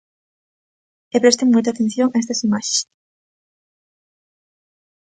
[1.15, 2.79] E presten moita atención a estas imaxes.